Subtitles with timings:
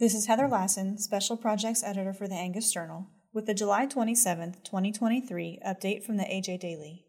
[0.00, 4.54] This is Heather Lassen, Special Projects Editor for the Angus Journal, with the July 27,
[4.62, 7.04] 2023 update from the AJ Daily.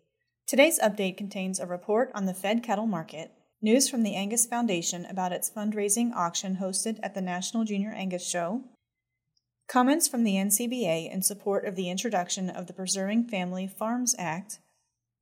[0.48, 3.32] Today's update contains a report on the fed cattle market,
[3.62, 8.28] news from the Angus Foundation about its fundraising auction hosted at the National Junior Angus
[8.28, 8.64] Show,
[9.68, 14.58] comments from the NCBA in support of the introduction of the Preserving Family Farms Act,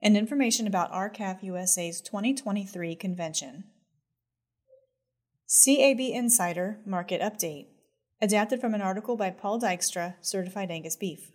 [0.01, 3.65] and information about R-CALF USA's 2023 convention.
[5.49, 7.67] CAB Insider Market Update,
[8.21, 11.31] adapted from an article by Paul Dykstra, Certified Angus Beef.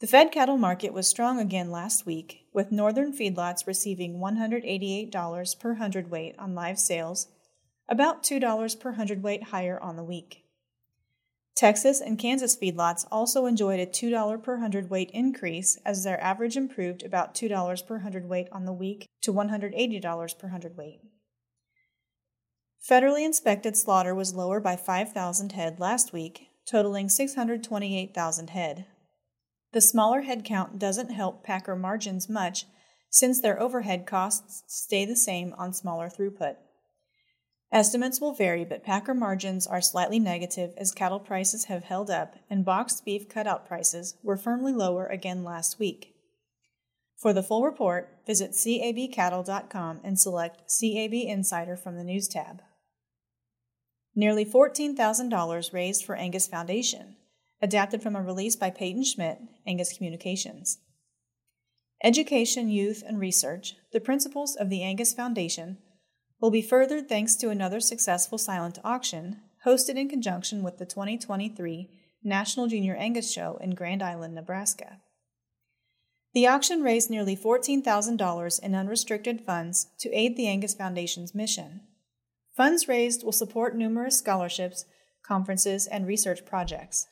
[0.00, 5.74] The fed cattle market was strong again last week, with northern feedlots receiving $188 per
[5.74, 7.28] hundredweight on live sales,
[7.88, 10.42] about $2 per hundredweight higher on the week.
[11.56, 17.04] Texas and Kansas feedlots also enjoyed a $2 per hundredweight increase as their average improved
[17.04, 20.98] about $2 per hundredweight on the week to $180 per hundredweight.
[22.88, 28.86] Federally inspected slaughter was lower by 5,000 head last week, totaling 628,000 head.
[29.72, 32.64] The smaller head count doesn't help packer margins much
[33.10, 36.56] since their overhead costs stay the same on smaller throughput.
[37.72, 42.36] Estimates will vary, but packer margins are slightly negative as cattle prices have held up
[42.48, 46.14] and boxed beef cutout prices were firmly lower again last week.
[47.16, 52.62] For the full report, visit cabcattle.com and select CAB Insider from the News tab.
[54.18, 57.16] Nearly $14,000 raised for Angus Foundation,
[57.60, 60.78] adapted from a release by Peyton Schmitt, Angus Communications.
[62.02, 65.76] Education, youth, and research, the principles of the Angus Foundation,
[66.40, 71.90] will be furthered thanks to another successful silent auction hosted in conjunction with the 2023
[72.24, 75.00] National Junior Angus Show in Grand Island, Nebraska.
[76.32, 81.82] The auction raised nearly $14,000 in unrestricted funds to aid the Angus Foundation's mission.
[82.56, 84.86] Funds raised will support numerous scholarships,
[85.22, 87.06] conferences, and research projects.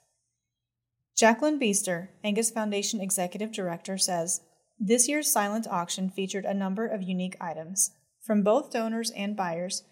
[1.17, 4.41] Jacqueline Boester, Angus Foundation Executive Director, says
[4.79, 7.93] this year's silent auction featured a number of unique items.
[8.23, 9.85] From both donors and buyers,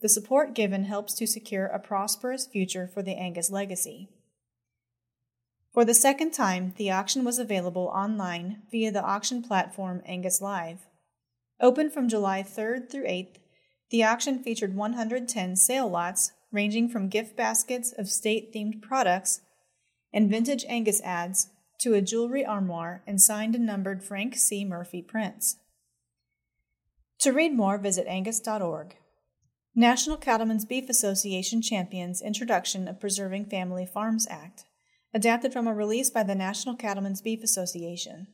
[0.00, 4.08] the support given helps to secure a prosperous future for the Angus legacy.
[5.74, 10.86] For the second time, the auction was available online via the auction platform Angus Live.
[11.60, 13.36] Open from July 3rd through 8th,
[13.90, 19.40] the auction featured 110 sale lots ranging from gift baskets of state themed products
[20.12, 21.48] and vintage Angus ads
[21.80, 24.64] to a jewelry armoire and signed and numbered Frank C.
[24.64, 25.56] Murphy prints.
[27.20, 28.96] To read more, visit angus.org.
[29.74, 34.64] National Cattlemen's Beef Association champions introduction of Preserving Family Farms Act,
[35.14, 38.26] adapted from a release by the National Cattlemen's Beef Association.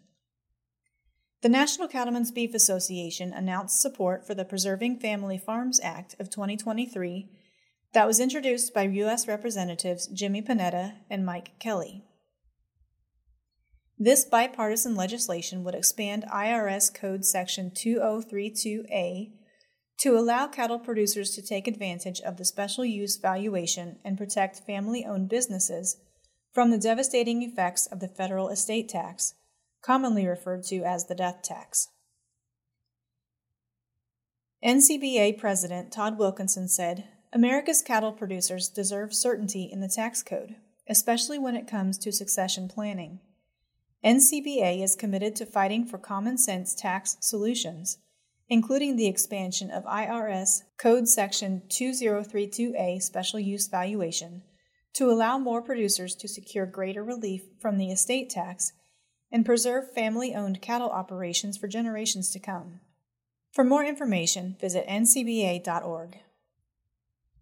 [1.46, 7.28] The National Cattlemen's Beef Association announced support for the Preserving Family Farms Act of 2023
[7.92, 9.28] that was introduced by U.S.
[9.28, 12.02] Representatives Jimmy Panetta and Mike Kelly.
[13.96, 19.30] This bipartisan legislation would expand IRS Code Section 2032A
[20.00, 25.04] to allow cattle producers to take advantage of the special use valuation and protect family
[25.04, 25.98] owned businesses
[26.52, 29.34] from the devastating effects of the federal estate tax
[29.86, 31.88] commonly referred to as the death tax.
[34.64, 40.56] NCBA President Todd Wilkinson said America's cattle producers deserve certainty in the tax code,
[40.88, 43.20] especially when it comes to succession planning.
[44.04, 47.98] NCBA is committed to fighting for common sense tax solutions,
[48.48, 54.42] including the expansion of IRS Code Section 2032A special use valuation
[54.94, 58.72] to allow more producers to secure greater relief from the estate tax
[59.32, 62.80] and preserve family owned cattle operations for generations to come.
[63.52, 66.18] For more information, visit ncba.org.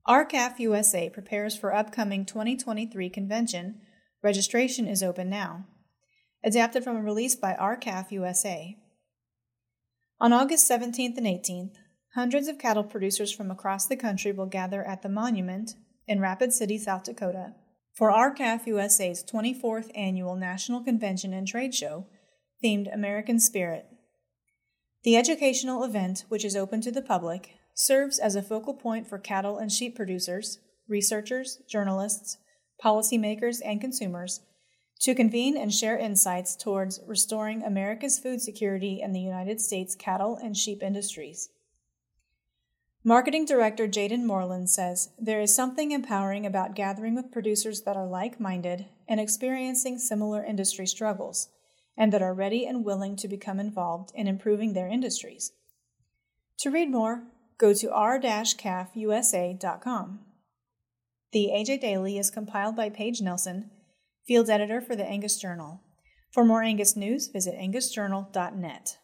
[0.06, 3.80] R-CALF USA prepares for upcoming 2023 convention.
[4.22, 5.66] Registration is open now.
[6.42, 8.76] Adapted from a release by R-CALF USA.
[10.20, 11.76] On August 17th and 18th,
[12.14, 15.74] hundreds of cattle producers from across the country will gather at the Monument
[16.06, 17.54] in Rapid City, South Dakota
[17.94, 22.06] for R-CALF USA's 24th Annual National Convention and Trade Show,
[22.62, 23.86] themed American Spirit.
[25.04, 29.18] The educational event, which is open to the public, serves as a focal point for
[29.18, 30.58] cattle and sheep producers,
[30.88, 32.38] researchers, journalists,
[32.84, 34.40] policymakers, and consumers
[35.00, 40.36] to convene and share insights towards restoring America's food security and the United States cattle
[40.42, 41.48] and sheep industries.
[43.06, 48.06] Marketing Director Jaden Moreland says there is something empowering about gathering with producers that are
[48.06, 51.50] like minded and experiencing similar industry struggles,
[51.98, 55.52] and that are ready and willing to become involved in improving their industries.
[56.60, 57.24] To read more,
[57.58, 60.20] go to r-calfusa.com.
[61.32, 63.70] The AJ Daily is compiled by Paige Nelson,
[64.26, 65.82] Field editor for the Angus Journal.
[66.30, 68.96] For more Angus news, visit angusjournal.net.